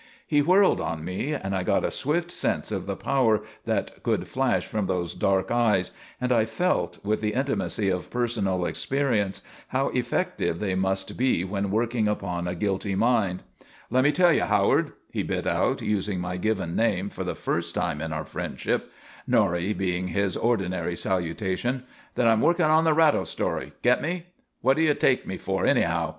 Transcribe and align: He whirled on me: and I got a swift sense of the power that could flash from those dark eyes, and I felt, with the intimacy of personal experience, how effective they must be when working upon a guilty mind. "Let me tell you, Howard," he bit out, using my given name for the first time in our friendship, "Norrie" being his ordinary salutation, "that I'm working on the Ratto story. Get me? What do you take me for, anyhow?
He 0.25 0.41
whirled 0.41 0.81
on 0.81 1.05
me: 1.05 1.31
and 1.33 1.55
I 1.55 1.61
got 1.61 1.85
a 1.85 1.91
swift 1.91 2.31
sense 2.31 2.71
of 2.71 2.87
the 2.87 2.95
power 2.95 3.41
that 3.65 4.01
could 4.01 4.27
flash 4.27 4.65
from 4.65 4.87
those 4.87 5.13
dark 5.13 5.51
eyes, 5.51 5.91
and 6.19 6.31
I 6.31 6.43
felt, 6.45 6.97
with 7.05 7.21
the 7.21 7.33
intimacy 7.35 7.89
of 7.89 8.09
personal 8.09 8.65
experience, 8.65 9.43
how 9.67 9.89
effective 9.89 10.57
they 10.57 10.73
must 10.73 11.15
be 11.17 11.43
when 11.43 11.69
working 11.69 12.07
upon 12.07 12.47
a 12.47 12.55
guilty 12.55 12.95
mind. 12.95 13.43
"Let 13.91 14.03
me 14.03 14.11
tell 14.11 14.33
you, 14.33 14.41
Howard," 14.45 14.93
he 15.11 15.21
bit 15.21 15.45
out, 15.45 15.83
using 15.83 16.19
my 16.19 16.35
given 16.35 16.75
name 16.75 17.11
for 17.11 17.23
the 17.23 17.35
first 17.35 17.75
time 17.75 18.01
in 18.01 18.11
our 18.11 18.25
friendship, 18.25 18.91
"Norrie" 19.27 19.71
being 19.71 20.07
his 20.07 20.35
ordinary 20.35 20.95
salutation, 20.95 21.83
"that 22.15 22.27
I'm 22.27 22.41
working 22.41 22.65
on 22.65 22.85
the 22.85 22.95
Ratto 22.95 23.23
story. 23.23 23.73
Get 23.83 24.01
me? 24.01 24.25
What 24.61 24.77
do 24.77 24.81
you 24.81 24.95
take 24.95 25.27
me 25.27 25.37
for, 25.37 25.63
anyhow? 25.63 26.09